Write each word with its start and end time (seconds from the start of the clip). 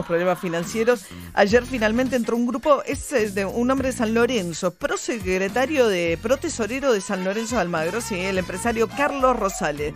problemas 0.00 0.40
financieros. 0.40 1.04
Ayer 1.34 1.66
finalmente 1.66 2.16
entró 2.16 2.36
un 2.36 2.46
grupo, 2.46 2.82
es 2.84 3.34
de 3.34 3.44
un 3.44 3.70
hombre 3.70 3.88
de 3.88 3.96
San 3.96 4.14
Lorenzo, 4.14 4.72
prosecretario 4.72 5.88
de, 5.88 6.18
protesorero 6.22 6.92
de 6.92 7.02
San 7.02 7.24
Lorenzo 7.24 7.56
de 7.56 7.60
Almagro, 7.60 8.00
sí, 8.00 8.18
el 8.18 8.38
empresario 8.38 8.88
Carlos 8.88 9.38
Rosales, 9.38 9.94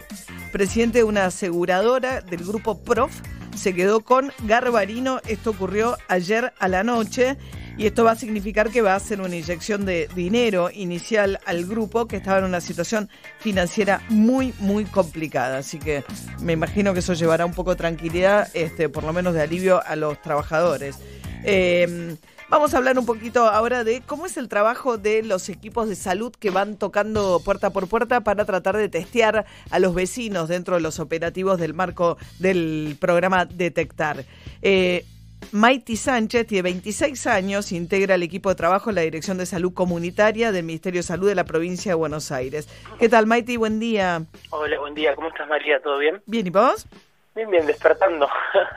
presidente 0.52 0.98
de 0.98 1.04
una 1.04 1.26
aseguradora 1.26 2.20
del 2.20 2.44
grupo 2.44 2.82
Prof, 2.82 3.12
se 3.56 3.74
quedó 3.74 4.00
con 4.00 4.32
Garbarino. 4.42 5.20
Esto 5.26 5.50
ocurrió 5.50 5.96
ayer 6.08 6.52
a 6.58 6.68
la 6.68 6.84
noche 6.84 7.38
y 7.76 7.86
esto 7.86 8.04
va 8.04 8.12
a 8.12 8.16
significar 8.16 8.70
que 8.70 8.82
va 8.82 8.94
a 8.94 9.00
ser 9.00 9.20
una 9.20 9.36
inyección 9.36 9.84
de 9.84 10.08
dinero 10.14 10.70
inicial 10.72 11.38
al 11.44 11.66
grupo 11.66 12.06
que 12.06 12.16
estaba 12.16 12.38
en 12.38 12.44
una 12.44 12.60
situación 12.60 13.08
financiera 13.38 14.02
muy, 14.08 14.54
muy 14.58 14.84
complicada. 14.84 15.58
Así 15.58 15.78
que 15.78 16.04
me 16.40 16.52
imagino 16.52 16.92
que 16.92 17.00
eso 17.00 17.14
llevará 17.14 17.44
un 17.44 17.54
poco 17.54 17.70
de 17.70 17.76
tranquilidad, 17.76 18.48
este, 18.54 18.88
por 18.88 19.04
lo 19.04 19.12
menos 19.12 19.34
de 19.34 19.42
alivio 19.42 19.82
a 19.86 19.96
los 19.96 20.20
trabajadores. 20.22 20.96
Eh, 21.44 22.16
Vamos 22.48 22.74
a 22.74 22.76
hablar 22.76 22.96
un 22.96 23.06
poquito 23.06 23.48
ahora 23.48 23.82
de 23.82 24.02
cómo 24.02 24.24
es 24.24 24.36
el 24.36 24.48
trabajo 24.48 24.98
de 24.98 25.24
los 25.24 25.48
equipos 25.48 25.88
de 25.88 25.96
salud 25.96 26.32
que 26.32 26.50
van 26.50 26.76
tocando 26.76 27.40
puerta 27.44 27.70
por 27.70 27.88
puerta 27.88 28.20
para 28.20 28.44
tratar 28.44 28.76
de 28.76 28.88
testear 28.88 29.46
a 29.68 29.78
los 29.80 29.94
vecinos 29.94 30.48
dentro 30.48 30.76
de 30.76 30.80
los 30.80 31.00
operativos 31.00 31.58
del 31.58 31.74
marco 31.74 32.18
del 32.38 32.96
programa 33.00 33.46
Detectar. 33.46 34.24
Eh, 34.62 35.04
Maiti 35.52 35.96
Sánchez 35.96 36.46
tiene 36.46 36.62
26 36.62 37.26
años, 37.26 37.72
integra 37.72 38.16
el 38.16 38.22
equipo 38.22 38.48
de 38.48 38.56
trabajo 38.56 38.90
en 38.90 38.96
la 38.96 39.02
Dirección 39.02 39.38
de 39.38 39.46
Salud 39.46 39.72
Comunitaria 39.72 40.52
del 40.52 40.64
Ministerio 40.64 40.98
de 40.98 41.02
Salud 41.02 41.28
de 41.28 41.34
la 41.34 41.44
provincia 41.44 41.92
de 41.92 41.94
Buenos 41.96 42.32
Aires. 42.32 42.68
¿Qué 42.98 43.08
tal, 43.08 43.26
Maiti? 43.26 43.56
Buen 43.56 43.78
día. 43.78 44.22
Hola, 44.50 44.78
buen 44.78 44.94
día. 44.94 45.14
¿Cómo 45.14 45.28
estás, 45.28 45.48
María? 45.48 45.80
¿Todo 45.80 45.98
bien? 45.98 46.20
Bien, 46.26 46.46
¿y 46.46 46.50
vos? 46.50 46.86
Bien, 47.34 47.50
bien, 47.50 47.66
despertando. 47.66 48.28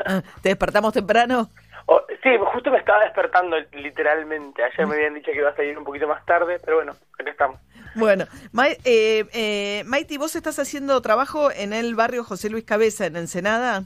Ah, 0.06 0.22
¿Te 0.42 0.50
despertamos 0.50 0.94
temprano? 0.94 1.50
Oh, 1.86 2.02
sí, 2.22 2.30
justo 2.54 2.70
me 2.72 2.78
estaba 2.78 3.04
despertando 3.04 3.58
literalmente. 3.74 4.64
Ayer 4.64 4.86
me 4.86 4.96
habían 4.96 5.16
dicho 5.16 5.32
que 5.32 5.38
iba 5.38 5.50
a 5.50 5.56
salir 5.56 5.78
un 5.78 5.84
poquito 5.84 6.08
más 6.08 6.24
tarde, 6.26 6.60
pero 6.64 6.78
bueno, 6.78 6.96
aquí 7.18 7.30
estamos. 7.30 7.60
Bueno, 7.96 8.26
eh, 8.86 9.26
eh, 9.34 9.84
Maiti, 9.86 10.18
¿vos 10.18 10.36
estás 10.36 10.60
haciendo 10.60 11.02
trabajo 11.02 11.52
en 11.52 11.74
el 11.74 11.96
barrio 11.96 12.24
José 12.24 12.50
Luis 12.50 12.64
Cabeza, 12.64 13.08
en 13.08 13.16
Ensenada? 13.16 13.86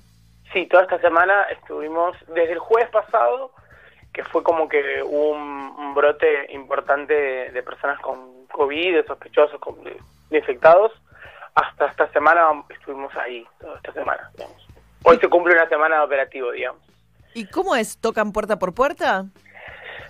Sí, 0.53 0.67
toda 0.67 0.83
esta 0.83 0.99
semana 0.99 1.47
estuvimos, 1.49 2.15
desde 2.27 2.53
el 2.53 2.59
jueves 2.59 2.89
pasado, 2.91 3.51
que 4.13 4.23
fue 4.23 4.43
como 4.43 4.69
que 4.69 5.01
un, 5.01 5.95
brote 5.95 6.51
importante 6.53 7.13
de, 7.51 7.63
personas 7.63 7.99
con 8.01 8.45
COVID, 8.47 8.95
de 8.95 9.03
sospechosos, 9.03 9.59
de, 9.83 10.37
infectados, 10.37 10.91
hasta 11.55 11.87
esta 11.87 12.07
semana 12.11 12.47
estuvimos 12.69 13.15
ahí, 13.15 13.45
toda 13.59 13.77
esta 13.77 13.93
semana, 13.93 14.29
digamos. 14.35 14.67
Hoy 15.03 15.17
se 15.17 15.27
cumple 15.27 15.53
una 15.53 15.67
semana 15.69 15.97
de 15.97 16.03
operativo, 16.03 16.51
digamos. 16.51 16.81
¿Y 17.33 17.47
cómo 17.47 17.75
es? 17.75 17.99
¿Tocan 17.99 18.31
puerta 18.31 18.57
por 18.57 18.73
puerta? 18.73 19.25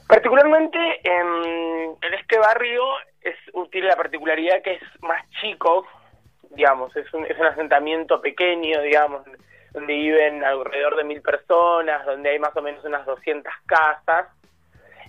Particularmente 0.08 0.78
en, 1.04 1.98
este 2.14 2.38
barrio 2.38 2.84
es 3.22 3.36
útil 3.54 3.88
la 3.88 3.96
particularidad 3.96 4.62
que 4.62 4.74
es 4.76 4.82
más 5.02 5.22
chico, 5.42 5.86
digamos, 6.52 6.96
es 6.98 7.12
un, 7.14 7.26
es 7.26 7.38
un 7.40 7.46
asentamiento 7.46 8.22
pequeño, 8.22 8.82
digamos, 8.82 9.24
donde 9.74 9.94
viven 9.94 10.44
alrededor 10.44 10.96
de 10.96 11.04
mil 11.04 11.22
personas, 11.22 12.06
donde 12.06 12.30
hay 12.30 12.40
más 12.40 12.56
o 12.56 12.62
menos 12.62 12.84
unas 12.86 13.06
200 13.06 13.52
casas. 13.66 14.28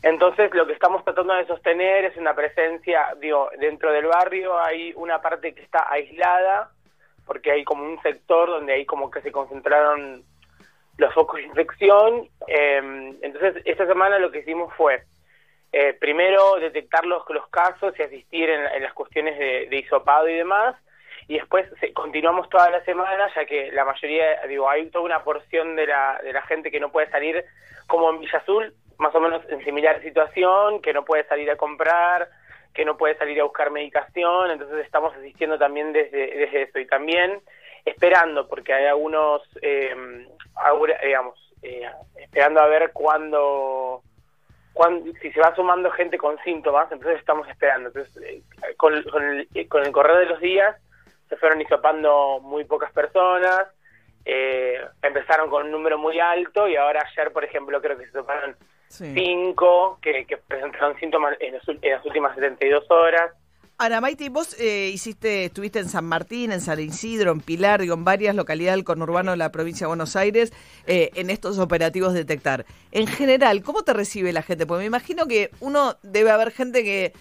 Entonces, 0.02 0.52
lo 0.52 0.66
que 0.66 0.72
estamos 0.72 1.04
tratando 1.04 1.34
de 1.34 1.46
sostener 1.46 2.04
es 2.04 2.16
una 2.16 2.34
presencia, 2.34 3.14
digo, 3.20 3.48
dentro 3.58 3.92
del 3.92 4.06
barrio 4.06 4.58
hay 4.58 4.92
una 4.96 5.20
parte 5.22 5.54
que 5.54 5.62
está 5.62 5.90
aislada, 5.90 6.70
porque 7.26 7.50
hay 7.50 7.64
como 7.64 7.84
un 7.84 8.00
sector 8.02 8.48
donde 8.48 8.74
hay 8.74 8.84
como 8.84 9.10
que 9.10 9.22
se 9.22 9.32
concentraron 9.32 10.22
los 10.98 11.14
focos 11.14 11.36
de 11.36 11.46
infección. 11.46 12.28
Em, 12.46 13.16
entonces, 13.22 13.62
esta 13.64 13.86
semana 13.86 14.18
lo 14.18 14.30
que 14.30 14.40
hicimos 14.40 14.72
fue, 14.74 15.04
eh, 15.72 15.94
primero, 15.94 16.56
detectar 16.56 17.04
los, 17.04 17.22
los 17.30 17.48
casos 17.48 17.94
y 17.98 18.02
asistir 18.02 18.50
en, 18.50 18.82
las 18.82 18.92
cuestiones 18.92 19.38
de, 19.38 19.68
de, 19.68 19.76
hisopado 19.78 20.28
y 20.28 20.34
demás, 20.34 20.76
y 21.28 21.34
después 21.34 21.66
continuamos 21.94 22.48
toda 22.48 22.70
la 22.70 22.84
semana, 22.84 23.30
ya 23.34 23.44
que 23.44 23.72
la 23.72 23.84
mayoría, 23.84 24.46
digo, 24.46 24.68
hay 24.68 24.90
toda 24.90 25.04
una 25.04 25.24
porción 25.24 25.76
de 25.76 25.86
la, 25.86 26.20
de 26.22 26.32
la 26.32 26.42
gente 26.42 26.70
que 26.70 26.80
no 26.80 26.92
puede 26.92 27.10
salir, 27.10 27.44
como 27.86 28.10
en 28.10 28.20
Villa 28.20 28.38
Azul, 28.38 28.74
más 28.98 29.14
o 29.14 29.20
menos 29.20 29.42
en 29.48 29.64
similar 29.64 30.02
situación, 30.02 30.80
que 30.82 30.92
no 30.92 31.04
puede 31.04 31.24
salir 31.24 31.50
a 31.50 31.56
comprar, 31.56 32.28
que 32.74 32.84
no 32.84 32.96
puede 32.96 33.16
salir 33.16 33.40
a 33.40 33.44
buscar 33.44 33.70
medicación, 33.70 34.50
entonces 34.50 34.84
estamos 34.84 35.14
asistiendo 35.14 35.58
también 35.58 35.92
desde, 35.92 36.26
desde 36.26 36.62
eso, 36.62 36.78
y 36.78 36.86
también 36.86 37.40
esperando, 37.84 38.48
porque 38.48 38.72
hay 38.72 38.86
algunos... 38.86 39.42
Eh, 39.62 39.94
digamos, 41.02 41.38
eh, 41.62 41.88
esperando 42.16 42.60
a 42.60 42.66
ver 42.66 42.92
cuándo, 42.92 44.02
cuándo, 44.72 45.12
si 45.20 45.30
se 45.32 45.40
va 45.40 45.54
sumando 45.54 45.90
gente 45.90 46.18
con 46.18 46.38
síntomas, 46.42 46.90
entonces 46.92 47.18
estamos 47.18 47.48
esperando. 47.48 47.88
Entonces, 47.88 48.16
eh, 48.22 48.42
con, 48.76 49.02
con, 49.04 49.22
el, 49.22 49.68
con 49.68 49.84
el 49.84 49.92
correr 49.92 50.18
de 50.18 50.26
los 50.26 50.40
días 50.40 50.76
se 51.28 51.36
fueron 51.36 51.60
hisopando 51.60 52.40
muy 52.40 52.64
pocas 52.64 52.92
personas, 52.92 53.68
eh, 54.24 54.80
empezaron 55.02 55.50
con 55.50 55.66
un 55.66 55.72
número 55.72 55.98
muy 55.98 56.18
alto 56.18 56.68
y 56.68 56.76
ahora 56.76 57.02
ayer, 57.10 57.32
por 57.32 57.44
ejemplo, 57.44 57.80
creo 57.80 57.96
que 57.96 58.04
se 58.04 58.10
hisoparon 58.10 58.56
cinco 58.88 59.98
que, 60.00 60.24
que 60.24 60.36
presentaron 60.36 60.98
síntomas 60.98 61.36
en, 61.40 61.54
en 61.82 61.90
las 61.90 62.04
últimas 62.04 62.34
72 62.34 62.90
horas. 62.90 63.32
Ana 63.76 64.00
Maite, 64.00 64.28
vos 64.28 64.54
eh, 64.60 64.90
hiciste, 64.94 65.46
estuviste 65.46 65.80
en 65.80 65.88
San 65.88 66.04
Martín, 66.04 66.52
en 66.52 66.60
San 66.60 66.78
Isidro, 66.78 67.32
en 67.32 67.40
Pilar, 67.40 67.80
digo, 67.80 67.94
en 67.94 68.04
varias 68.04 68.36
localidades 68.36 68.76
del 68.76 68.84
conurbano 68.84 69.32
de 69.32 69.36
la 69.36 69.50
provincia 69.50 69.86
de 69.86 69.88
Buenos 69.88 70.14
Aires, 70.14 70.52
eh, 70.86 71.10
en 71.14 71.28
estos 71.28 71.58
operativos 71.58 72.14
detectar. 72.14 72.66
En 72.92 73.08
general, 73.08 73.64
¿cómo 73.64 73.82
te 73.82 73.92
recibe 73.92 74.32
la 74.32 74.42
gente? 74.42 74.64
Porque 74.64 74.82
me 74.82 74.86
imagino 74.86 75.26
que 75.26 75.50
uno 75.58 75.96
debe 76.02 76.30
haber 76.30 76.52
gente 76.52 76.84
que 76.84 77.12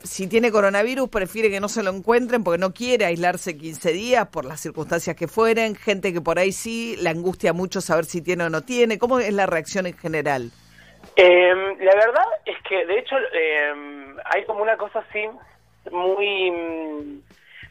si 0.00 0.28
tiene 0.28 0.50
coronavirus 0.50 1.08
prefiere 1.08 1.50
que 1.50 1.60
no 1.60 1.68
se 1.68 1.82
lo 1.82 1.90
encuentren 1.90 2.44
porque 2.44 2.58
no 2.58 2.72
quiere 2.72 3.04
aislarse 3.04 3.56
15 3.56 3.92
días 3.92 4.28
por 4.28 4.44
las 4.44 4.60
circunstancias 4.60 5.16
que 5.16 5.26
fueren, 5.26 5.74
gente 5.74 6.12
que 6.12 6.20
por 6.20 6.38
ahí 6.38 6.52
sí 6.52 6.96
le 7.00 7.10
angustia 7.10 7.52
mucho 7.52 7.80
saber 7.80 8.04
si 8.04 8.22
tiene 8.22 8.44
o 8.44 8.50
no 8.50 8.62
tiene. 8.62 8.98
¿Cómo 8.98 9.18
es 9.18 9.32
la 9.32 9.46
reacción 9.46 9.86
en 9.86 9.96
general? 9.96 10.50
Em, 11.16 11.78
la 11.80 11.94
verdad 11.94 12.26
es 12.44 12.56
que, 12.68 12.86
de 12.86 12.98
hecho, 12.98 13.16
em, 13.32 14.16
hay 14.24 14.44
como 14.44 14.62
una 14.62 14.76
cosa 14.76 15.00
así 15.00 15.28
muy... 15.90 16.50
Mm, 16.50 17.22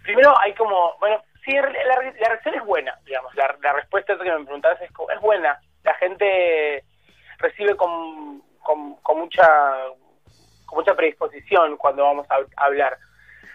primero 0.03 0.37
hay 0.39 0.53
como, 0.55 0.95
bueno, 0.99 1.23
sí, 1.45 1.53
la, 1.53 1.63
la 1.63 2.29
reacción 2.29 2.55
es 2.55 2.66
buena, 2.66 2.97
digamos, 3.05 3.33
la, 3.35 3.55
la 3.61 3.73
respuesta 3.73 4.17
que 4.17 4.31
me 4.31 4.43
preguntabas 4.43 4.81
es, 4.81 4.89
es 4.89 5.21
buena. 5.21 5.59
La 5.83 5.93
gente 5.95 6.83
recibe 7.37 7.75
con, 7.75 8.41
con, 8.61 9.17
mucha 9.17 9.45
con 10.67 10.78
mucha 10.79 10.94
predisposición 10.95 11.78
cuando 11.78 12.03
vamos 12.03 12.28
a, 12.29 12.38
hablar. 12.57 12.97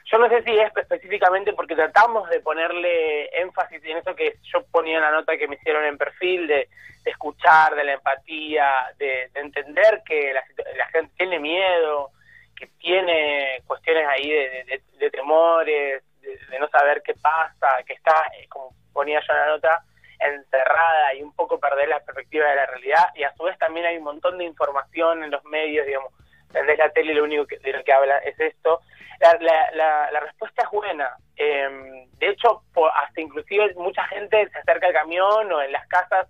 Yo 0.06 0.18
no 0.18 0.28
sé 0.28 0.42
si 0.42 0.50
es 0.50 0.76
específicamente 0.76 1.52
porque 1.52 1.76
tratamos 1.76 2.28
de 2.28 2.40
ponerle 2.40 3.26
énfasis 3.40 3.84
en 3.84 3.98
eso 3.98 4.16
que 4.16 4.36
yo 4.52 4.64
ponía 4.72 4.96
en 4.96 5.02
la 5.02 5.12
nota 5.12 5.36
que 5.36 5.46
me 5.46 5.54
hicieron 5.54 5.84
en 5.84 5.96
perfil, 5.96 6.48
de, 6.48 6.68
escuchar, 7.04 7.74
de 7.76 7.84
la 7.84 7.92
empatía, 7.92 8.92
de, 8.98 9.30
entender 9.34 10.02
que 10.04 10.32
la, 10.32 10.42
la, 10.76 10.86
gente 10.88 11.12
tiene 11.16 11.38
miedo, 11.38 12.10
que 12.56 12.66
tiene 12.78 13.62
cuestiones 13.66 14.06
ahí 14.08 14.28
de, 14.30 15.10
temores, 15.10 16.02
de, 16.20 16.58
no 16.58 16.68
saber 16.68 17.02
qué 17.04 17.14
pasa, 17.14 17.82
que 17.86 17.92
está, 17.92 18.26
eh, 18.38 18.46
como 18.48 18.74
ponía 18.92 19.20
yo 19.20 19.32
en 19.32 19.38
la 19.38 19.46
nota, 19.46 19.84
encerrada 20.18 21.14
y 21.14 21.22
un 21.22 21.32
poco 21.34 21.58
perder 21.58 21.88
la 21.88 22.00
perspectiva 22.00 22.48
de 22.48 22.56
la 22.56 22.66
realidad 22.66 23.06
y 23.14 23.24
a 23.24 23.34
su 23.34 23.42
vez 23.44 23.58
también 23.58 23.86
hay 23.86 23.96
un 23.96 24.04
montón 24.04 24.38
de 24.38 24.44
información 24.44 25.24
en 25.24 25.30
los 25.30 25.44
medios, 25.44 25.86
digamos, 25.86 26.12
desde 26.52 26.76
la 26.76 26.90
tele 26.90 27.14
lo 27.14 27.24
único 27.24 27.46
que, 27.46 27.58
de 27.58 27.72
lo 27.72 27.84
que 27.84 27.92
habla 27.92 28.18
es 28.18 28.38
esto. 28.38 28.80
La, 29.20 30.10
la, 30.10 30.20
respuesta 30.20 30.62
es 30.64 30.70
buena. 30.70 31.16
Em, 31.36 32.08
de 32.18 32.28
hecho, 32.28 32.62
hasta 32.94 33.20
inclusive 33.20 33.74
mucha 33.76 34.04
gente 34.06 34.48
se 34.48 34.58
acerca 34.58 34.88
al 34.88 34.92
camión 34.92 35.52
o 35.52 35.62
en 35.62 35.72
las 35.72 35.86
casas 35.86 36.28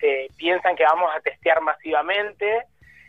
eh, 0.00 0.28
piensan 0.36 0.76
que 0.76 0.84
vamos 0.84 1.10
a 1.14 1.20
testear 1.20 1.60
masivamente. 1.62 2.64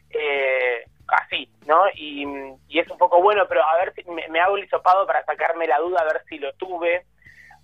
Eh, 0.10 0.86
así, 1.08 1.50
¿no? 1.66 1.86
Y, 1.96 2.26
es 2.70 2.90
un 2.90 2.98
poco 2.98 3.22
bueno, 3.22 3.46
pero 3.48 3.64
a 3.64 3.76
ver 3.78 3.94
si 3.94 4.04
me, 4.10 4.40
hago 4.40 4.58
el 4.58 4.66
hisopado 4.66 5.08
para 5.08 5.24
sacarme 5.26 5.68
la 5.68 5.80
duda, 5.80 6.02
a 6.02 6.14
ver 6.14 6.24
si 6.30 6.38
lo 6.38 6.54
tuve. 6.54 7.06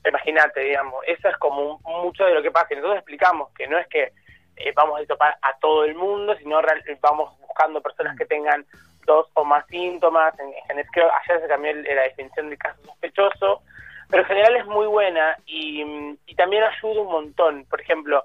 Imagínate, 0.06 0.62
digamos, 0.62 1.04
eso 1.08 1.30
es 1.30 1.38
como 1.38 1.80
mucho 1.86 2.26
de 2.26 2.34
lo 2.34 2.42
que 2.42 2.52
pasa. 2.52 2.68
Y 2.72 2.78
nosotros 2.78 2.98
explicamos 2.98 3.52
que 3.54 3.68
no 3.68 3.78
es 3.78 3.88
que 3.88 4.12
eh, 4.56 4.72
vamos 4.76 5.00
a 5.00 5.04
hisopar 5.04 5.38
a 5.42 5.58
todo 5.60 5.86
el 5.86 5.96
mundo, 5.96 6.36
sino 6.38 6.62
vamos 7.02 7.40
buscando 7.40 7.82
personas 7.82 8.18
que 8.18 8.26
tengan 8.26 8.66
dos 9.06 9.28
o 9.34 9.44
más 9.44 9.66
síntomas. 9.68 10.34
En, 10.40 10.78
en, 10.78 10.86
creo 10.88 11.10
ayer 11.24 11.42
se 11.42 11.48
cambió 11.48 11.74
la 11.74 12.04
definición 12.04 12.50
de 12.50 12.58
caso 12.58 12.82
sospechoso, 12.84 13.62
pero 14.10 14.24
en 14.24 14.28
general 14.28 14.56
es 14.56 14.66
muy 14.66 14.88
buena 14.88 15.38
y, 15.46 15.84
y 16.26 16.36
también 16.36 16.64
ayuda 16.64 17.02
un 17.02 17.12
montón. 17.12 17.66
Por 17.66 17.82
ejemplo, 17.82 18.24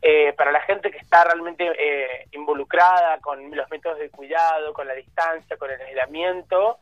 eh, 0.00 0.32
para 0.34 0.52
la 0.52 0.60
gente 0.62 0.90
que 0.90 0.98
está 0.98 1.24
realmente 1.24 1.64
eh, 1.78 2.28
involucrada 2.32 3.18
con 3.20 3.54
los 3.54 3.68
métodos 3.70 3.98
de 3.98 4.10
cuidado, 4.10 4.72
con 4.72 4.86
la 4.86 4.94
distancia, 4.94 5.56
con 5.56 5.70
el 5.70 5.80
aislamiento, 5.80 6.78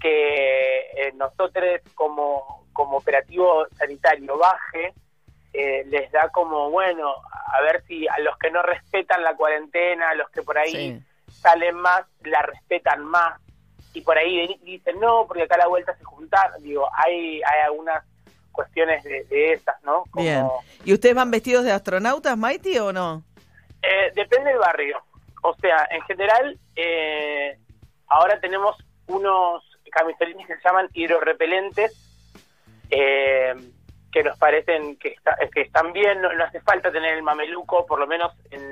que 0.00 0.78
eh, 0.94 1.12
nosotros 1.14 1.80
como, 1.94 2.66
como 2.72 2.98
operativo 2.98 3.66
sanitario 3.76 4.38
baje 4.38 4.94
eh, 5.52 5.84
les 5.86 6.12
da 6.12 6.28
como, 6.28 6.70
bueno, 6.70 7.14
a 7.52 7.62
ver 7.62 7.82
si 7.84 8.06
a 8.06 8.18
los 8.20 8.36
que 8.38 8.50
no 8.50 8.62
respetan 8.62 9.24
la 9.24 9.34
cuarentena, 9.34 10.10
a 10.10 10.14
los 10.14 10.28
que 10.30 10.42
por 10.42 10.58
ahí 10.58 11.02
salen 11.40 11.76
más, 11.76 12.04
la 12.24 12.42
respetan 12.42 13.04
más. 13.04 13.40
Y 13.94 14.02
por 14.02 14.18
ahí 14.18 14.58
dicen, 14.62 15.00
no, 15.00 15.26
porque 15.26 15.44
acá 15.44 15.54
a 15.56 15.58
la 15.58 15.66
vuelta 15.66 15.96
se 15.96 16.04
juntan. 16.04 16.62
Digo, 16.62 16.88
hay, 16.92 17.40
hay 17.42 17.60
algunas 17.64 18.04
cuestiones 18.52 19.04
de, 19.04 19.52
esas, 19.52 19.82
¿no? 19.84 20.04
Bien. 20.14 20.46
¿Y 20.84 20.92
ustedes 20.92 21.14
van 21.14 21.30
vestidos 21.30 21.64
de 21.64 21.72
astronautas, 21.72 22.36
Mighty, 22.36 22.78
o 22.78 22.92
no? 22.92 23.22
Eh, 23.82 24.12
depende 24.14 24.50
del 24.50 24.58
barrio. 24.58 25.00
O 25.42 25.54
sea, 25.54 25.86
en 25.90 26.02
general, 26.02 26.58
eh, 26.74 27.56
ahora 28.08 28.40
tenemos 28.40 28.76
unos 29.06 29.62
camisolines 29.90 30.46
que 30.46 30.56
se 30.56 30.62
llaman 30.64 30.88
hidrorepelentes, 30.92 31.92
eh, 32.90 33.54
que 34.12 34.24
nos 34.24 34.38
parecen 34.38 34.96
que, 34.96 35.16
que 35.52 35.60
están 35.60 35.92
bien, 35.92 36.20
no, 36.20 36.28
hace 36.44 36.60
falta 36.60 36.90
tener 36.90 37.14
el 37.14 37.22
mameluco, 37.22 37.86
por 37.86 37.98
lo 37.98 38.06
menos 38.06 38.32
en, 38.50 38.67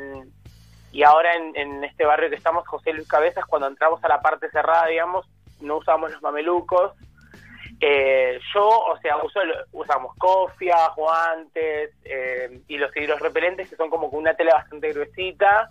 y 0.93 1.03
ahora 1.03 1.35
en, 1.35 1.85
este 1.85 2.05
barrio 2.05 2.31
que 2.31 2.37
estamos, 2.37 2.67
José 2.67 2.93
Luis 2.93 3.09
Cabezas, 3.09 3.45
cuando 3.47 3.69
entramos 3.69 4.03
a 4.03 4.09
la 4.09 4.21
parte 4.21 4.51
cerrada, 4.51 4.87
digamos, 4.87 5.27
no 5.61 5.79
usamos 5.79 6.11
los 6.11 6.23
mamelucos. 6.23 6.93
Eh, 7.81 8.39
yo, 8.55 8.67
o 8.67 8.99
sea, 8.99 9.19
uso, 9.19 9.41
usamos 9.73 10.15
cofia, 10.17 10.89
guantes 10.97 11.91
eh, 12.05 12.61
y 12.69 12.79
los 12.79 12.97
hidros 12.97 13.21
repelentes 13.21 13.69
que 13.69 13.77
son 13.77 13.91
como 13.91 14.11
con 14.11 14.21
una 14.21 14.35
tela 14.35 14.55
bastante 14.55 14.93
gruesita 14.93 15.71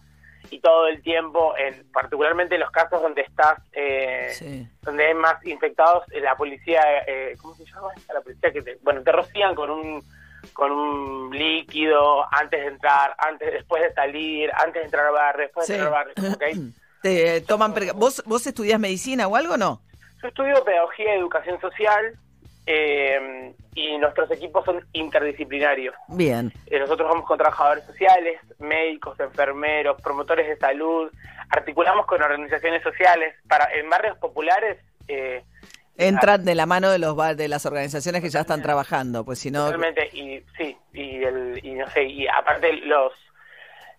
y 0.51 0.59
todo 0.59 0.87
el 0.87 1.01
tiempo, 1.01 1.55
en, 1.57 1.89
particularmente 1.91 2.55
en 2.55 2.61
los 2.61 2.71
casos 2.71 3.01
donde 3.01 3.21
estás, 3.21 3.59
eh, 3.73 4.67
donde 4.81 5.07
hay 5.07 5.13
más 5.13 5.43
infectados, 5.45 6.03
la 6.09 6.35
policía, 6.35 6.81
eh, 7.07 7.35
¿cómo 7.41 7.55
se 7.55 7.65
llama? 7.65 7.89
La 8.13 8.21
policía 8.21 8.51
que 8.51 8.61
te, 8.61 8.77
bueno, 8.83 9.01
te 9.01 9.11
rocían 9.11 9.55
con 9.55 9.69
un 9.69 10.03
con 10.53 10.71
un 10.71 11.37
líquido 11.37 12.25
antes 12.33 12.61
de 12.61 12.67
entrar, 12.67 13.15
antes 13.17 13.53
después 13.53 13.83
de 13.83 13.93
salir, 13.93 14.51
antes 14.53 14.81
de 14.81 14.83
entrar 14.83 15.05
al 15.07 15.13
barrio, 15.13 15.43
después 15.43 15.67
de 15.67 15.75
entrar 15.75 15.93
al 15.93 16.05
barrio, 16.05 16.33
¿okay? 16.33 16.73
Te 17.01 17.41
toman, 17.41 17.73
¿Vos, 17.95 18.23
¿Vos 18.25 18.47
estudias 18.47 18.79
medicina 18.79 19.27
o 19.27 19.35
algo 19.35 19.57
no? 19.57 19.79
Yo 20.21 20.29
estudio 20.29 20.63
pedagogía 20.63 21.15
y 21.15 21.19
educación 21.19 21.61
social 21.61 22.17
eh, 22.65 23.53
y 23.75 23.97
nuestros 23.99 24.31
equipos 24.31 24.65
son 24.65 24.83
interdisciplinarios. 24.93 25.93
Bien. 26.07 26.51
Eh, 26.65 26.79
nosotros 26.79 27.07
vamos 27.07 27.25
con 27.27 27.37
trabajadores 27.37 27.83
sociales, 27.83 28.39
médicos, 28.57 29.19
enfermeros, 29.19 30.01
promotores 30.01 30.47
de 30.47 30.57
salud, 30.57 31.11
articulamos 31.49 32.07
con 32.07 32.23
organizaciones 32.23 32.81
sociales. 32.81 33.35
Para 33.47 33.65
En 33.73 33.89
barrios 33.89 34.17
populares... 34.17 34.79
Eh, 35.07 35.43
Entran 35.97 36.43
de 36.43 36.55
la 36.55 36.65
mano 36.65 36.89
de 36.91 36.99
los 36.99 37.15
de 37.37 37.47
las 37.47 37.65
organizaciones 37.65 38.21
que 38.21 38.29
ya 38.29 38.41
están 38.41 38.61
trabajando, 38.61 39.23
pues 39.23 39.39
si 39.39 39.51
no... 39.51 39.69
Realmente, 39.69 40.09
y 40.11 40.43
sí, 40.57 40.77
y, 40.93 41.23
el, 41.23 41.59
y 41.63 41.71
no 41.73 41.89
sé, 41.91 42.03
y 42.03 42.27
aparte 42.27 42.73
los 42.73 43.13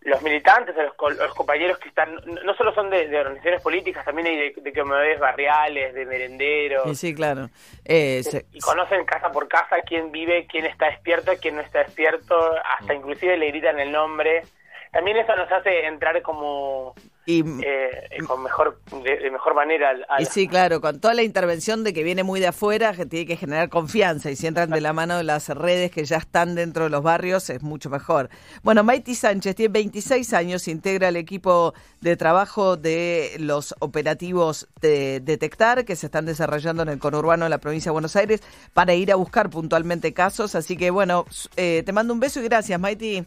los 0.06 0.22
militantes, 0.22 0.74
los, 0.76 1.18
los, 1.18 1.34
compañeros 1.34 1.78
que 1.78 1.88
están, 1.88 2.14
no 2.44 2.54
solo 2.54 2.72
son 2.72 2.90
de, 2.90 3.06
organizaciones 3.18 3.60
políticas, 3.60 4.04
también 4.04 4.28
hay 4.28 4.36
de, 4.36 4.54
de 4.62 4.82
ves 4.82 5.18
barriales, 5.18 5.94
de 5.94 6.06
merenderos. 6.06 6.96
Sí, 6.96 7.12
claro. 7.12 7.50
Eh, 7.84 8.22
y 8.52 8.60
conocen 8.60 9.04
casa 9.04 9.32
por 9.32 9.48
casa 9.48 9.76
quién 9.84 10.12
vive, 10.12 10.46
quién 10.46 10.64
está 10.64 10.86
despierto, 10.86 11.32
quién 11.40 11.56
no 11.56 11.62
está 11.62 11.80
despierto, 11.80 12.36
hasta 12.78 12.94
inclusive 12.94 13.36
le 13.36 13.48
gritan 13.48 13.80
el 13.80 13.90
nombre. 13.90 14.44
También 14.92 15.16
eso 15.16 15.34
nos 15.36 15.50
hace 15.50 15.86
entrar 15.86 16.20
como 16.22 16.94
y 17.26 17.42
eh, 17.64 18.08
con 18.26 18.42
mejor 18.44 18.80
de, 19.02 19.30
mejor 19.32 19.54
manera 19.54 19.92
y 20.20 20.24
sí 20.26 20.46
claro 20.46 20.80
con 20.80 21.00
toda 21.00 21.12
la 21.12 21.24
intervención 21.24 21.82
de 21.82 21.92
que 21.92 22.04
viene 22.04 22.22
muy 22.22 22.38
de 22.38 22.46
afuera 22.46 22.92
que 22.92 23.04
tiene 23.04 23.26
que 23.26 23.36
generar 23.36 23.68
confianza 23.68 24.30
y 24.30 24.36
si 24.36 24.46
entran 24.46 24.70
de 24.70 24.80
la 24.80 24.92
mano 24.92 25.16
de 25.16 25.24
las 25.24 25.48
redes 25.48 25.90
que 25.90 26.04
ya 26.04 26.18
están 26.18 26.54
dentro 26.54 26.84
de 26.84 26.90
los 26.90 27.02
barrios 27.02 27.50
es 27.50 27.62
mucho 27.64 27.90
mejor. 27.90 28.30
Bueno 28.62 28.84
Maiti 28.84 29.16
Sánchez 29.16 29.56
tiene 29.56 29.72
26 29.72 30.32
años 30.34 30.68
integra 30.68 31.08
el 31.08 31.16
equipo 31.16 31.74
de 32.00 32.16
trabajo 32.16 32.76
de 32.76 33.32
los 33.40 33.74
operativos 33.80 34.68
de 34.80 35.18
detectar 35.18 35.84
que 35.84 35.96
se 35.96 36.06
están 36.06 36.26
desarrollando 36.26 36.84
en 36.84 36.90
el 36.90 37.00
conurbano 37.00 37.46
de 37.46 37.50
la 37.50 37.58
provincia 37.58 37.90
de 37.90 37.94
Buenos 37.94 38.14
Aires 38.14 38.40
para 38.72 38.94
ir 38.94 39.10
a 39.10 39.16
buscar 39.16 39.50
puntualmente 39.50 40.14
casos. 40.14 40.54
Así 40.54 40.76
que 40.76 40.90
bueno 40.90 41.24
eh, 41.56 41.82
te 41.84 41.92
mando 41.92 42.14
un 42.14 42.20
beso 42.20 42.38
y 42.38 42.44
gracias 42.44 42.78
Maiti 42.78 43.24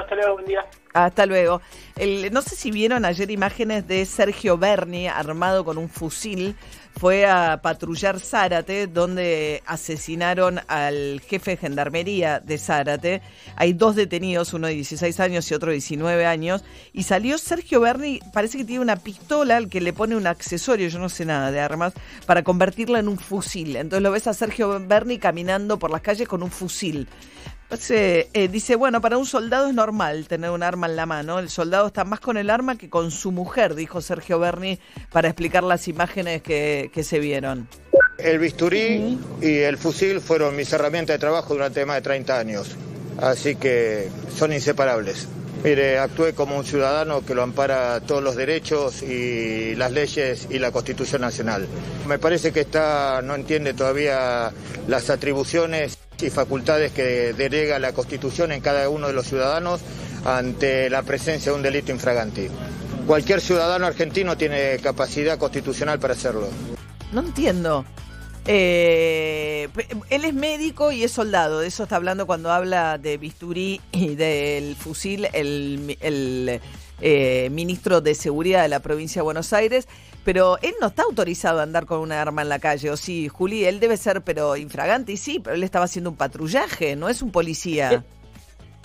hasta 0.00 0.14
luego, 0.14 0.34
buen 0.34 0.46
día. 0.46 0.64
Hasta 0.92 1.26
luego. 1.26 1.60
no 2.32 2.42
sé 2.42 2.56
si 2.56 2.70
vieron 2.70 3.04
ayer 3.04 3.30
imágenes 3.30 3.86
de 3.86 4.04
Sergio 4.06 4.56
Berni 4.56 5.08
armado 5.08 5.64
con 5.64 5.78
un 5.78 5.88
fusil. 5.88 6.56
Fue 6.98 7.26
a 7.26 7.60
patrullar 7.60 8.18
Zárate, 8.20 8.86
donde 8.86 9.62
asesinaron 9.66 10.60
al 10.66 11.20
jefe 11.20 11.50
de 11.50 11.56
gendarmería 11.58 12.40
de 12.40 12.56
Zárate. 12.56 13.20
Hay 13.56 13.74
dos 13.74 13.96
detenidos, 13.96 14.54
uno 14.54 14.66
de 14.68 14.72
16 14.72 15.20
años 15.20 15.50
y 15.50 15.54
otro 15.54 15.68
de 15.68 15.74
19 15.74 16.24
años. 16.24 16.64
Y 16.94 17.02
salió 17.02 17.36
Sergio 17.36 17.80
Berni, 17.80 18.20
parece 18.32 18.56
que 18.56 18.64
tiene 18.64 18.80
una 18.80 18.96
pistola 18.96 19.58
al 19.58 19.68
que 19.68 19.82
le 19.82 19.92
pone 19.92 20.16
un 20.16 20.26
accesorio, 20.26 20.88
yo 20.88 20.98
no 20.98 21.10
sé 21.10 21.26
nada 21.26 21.50
de 21.50 21.60
armas, 21.60 21.92
para 22.24 22.42
convertirla 22.42 23.00
en 23.00 23.08
un 23.08 23.18
fusil. 23.18 23.76
Entonces 23.76 24.02
lo 24.02 24.10
ves 24.10 24.26
a 24.26 24.32
Sergio 24.32 24.80
Berni 24.80 25.18
caminando 25.18 25.78
por 25.78 25.90
las 25.90 26.00
calles 26.00 26.26
con 26.26 26.42
un 26.42 26.50
fusil. 26.50 27.06
Eh, 27.68 28.48
dice, 28.50 28.76
bueno, 28.76 29.00
para 29.00 29.18
un 29.18 29.26
soldado 29.26 29.68
es 29.68 29.74
normal 29.74 30.28
tener 30.28 30.50
un 30.50 30.62
arma 30.62 30.86
en 30.86 30.96
la 30.96 31.04
mano. 31.04 31.38
El 31.38 31.50
soldado 31.50 31.88
está 31.88 32.04
más 32.04 32.20
con 32.20 32.36
el 32.36 32.48
arma 32.48 32.78
que 32.78 32.88
con 32.88 33.10
su 33.10 33.32
mujer, 33.32 33.74
dijo 33.74 34.00
Sergio 34.00 34.38
Berni 34.38 34.78
para 35.10 35.28
explicar 35.28 35.64
las 35.64 35.88
imágenes 35.88 36.42
que, 36.42 36.90
se 37.02 37.18
vieron. 37.18 37.68
El 38.18 38.38
bisturí 38.38 39.18
y 39.42 39.58
el 39.58 39.78
fusil 39.78 40.20
fueron 40.20 40.56
mis 40.56 40.72
herramientas 40.72 41.14
de 41.14 41.18
trabajo 41.18 41.54
durante 41.54 41.84
más 41.84 41.96
de 41.96 42.02
30 42.02 42.38
años, 42.38 42.76
así 43.20 43.56
que 43.56 44.08
son 44.34 44.52
inseparables. 44.52 45.28
Mire, 45.64 45.98
actué 45.98 46.34
como 46.34 46.56
un 46.56 46.64
ciudadano 46.64 47.24
que 47.24 47.34
lo 47.34 47.42
ampara 47.42 48.00
todos 48.00 48.22
los 48.22 48.36
derechos 48.36 49.02
y 49.02 49.74
las 49.74 49.90
leyes 49.90 50.46
y 50.50 50.58
la 50.58 50.70
Constitución 50.70 51.22
Nacional. 51.22 51.66
Me 52.06 52.18
parece 52.18 52.52
que 52.52 52.60
está, 52.60 53.20
no 53.22 53.34
entiende 53.34 53.74
todavía 53.74 54.52
las 54.86 55.10
atribuciones 55.10 55.98
y 56.20 56.30
facultades 56.30 56.92
que 56.92 57.32
delega 57.32 57.78
la 57.78 57.92
Constitución 57.92 58.52
en 58.52 58.60
cada 58.60 58.88
uno 58.88 59.06
de 59.08 59.12
los 59.12 59.26
ciudadanos 59.26 59.80
ante 60.24 60.90
la 60.90 61.02
presencia 61.02 61.52
de 61.52 61.56
un 61.56 61.62
delito 61.62 61.92
infragante. 61.92 62.50
Cualquier 63.06 63.40
ciudadano 63.40 63.86
argentino 63.86 64.36
tiene 64.36 64.78
capacidad 64.82 65.38
constitucional 65.38 65.98
para 65.98 66.14
hacerlo. 66.14 66.48
No 67.12 67.20
entiendo. 67.20 67.84
Eh, 68.48 69.68
él 70.08 70.24
es 70.24 70.34
médico 70.34 70.92
y 70.92 71.02
es 71.02 71.10
soldado, 71.10 71.60
de 71.60 71.66
eso 71.66 71.82
está 71.82 71.96
hablando 71.96 72.26
cuando 72.26 72.52
habla 72.52 72.96
de 72.96 73.18
bisturí 73.18 73.80
y 73.90 74.14
del 74.14 74.76
fusil 74.76 75.26
el, 75.32 76.60
eh, 77.00 77.48
ministro 77.50 78.00
de 78.00 78.14
Seguridad 78.14 78.62
de 78.62 78.68
la 78.68 78.80
provincia 78.80 79.20
de 79.20 79.24
Buenos 79.24 79.52
Aires, 79.52 79.88
pero 80.24 80.58
él 80.62 80.74
no 80.80 80.86
está 80.88 81.02
autorizado 81.02 81.58
a 81.58 81.64
andar 81.64 81.86
con 81.86 81.98
una 81.98 82.22
arma 82.22 82.42
en 82.42 82.48
la 82.48 82.60
calle, 82.60 82.90
o 82.90 82.96
sí, 82.96 83.26
Juli, 83.26 83.64
él 83.64 83.80
debe 83.80 83.96
ser, 83.96 84.22
pero 84.22 84.56
infragante, 84.56 85.12
y 85.12 85.16
sí, 85.16 85.40
pero 85.42 85.56
él 85.56 85.64
estaba 85.64 85.86
haciendo 85.86 86.10
un 86.10 86.16
patrullaje, 86.16 86.94
no 86.94 87.08
es 87.08 87.22
un 87.22 87.32
policía. 87.32 88.04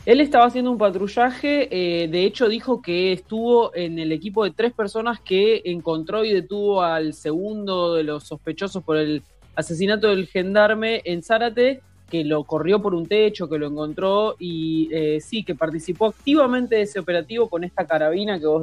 Él 0.07 0.19
estaba 0.19 0.45
haciendo 0.45 0.71
un 0.71 0.79
patrullaje, 0.79 1.67
eh, 1.69 2.07
de 2.07 2.25
hecho 2.25 2.50
dijo 2.50 2.81
que 2.81 3.13
estuvo 3.13 3.75
en 3.75 4.00
el 4.00 4.12
equipo 4.12 4.43
de 4.43 4.50
tres 4.50 4.74
personas 4.74 5.19
que 5.19 5.62
encontró 5.65 6.25
y 6.25 6.33
detuvo 6.33 6.81
al 6.81 7.13
segundo 7.13 7.93
de 7.93 8.03
los 8.03 8.24
sospechosos 8.24 8.83
por 8.83 8.97
el 8.97 9.21
asesinato 9.55 10.08
del 10.08 10.27
gendarme 10.27 11.01
en 11.05 11.24
Zárate, 11.24 11.81
que 12.10 12.25
lo 12.25 12.43
corrió 12.43 12.81
por 12.81 12.93
un 12.93 13.05
techo, 13.05 13.48
que 13.48 13.58
lo 13.58 13.67
encontró 13.67 14.36
y 14.38 14.89
eh, 14.91 15.22
sí, 15.22 15.46
que 15.46 15.55
participó 15.55 16.08
activamente 16.08 16.75
de 16.75 16.81
ese 16.81 17.00
operativo 17.00 17.50
con 17.50 17.63
esta 17.63 17.88
carabina 17.88 18.38
que 18.38 18.48
vos 18.48 18.60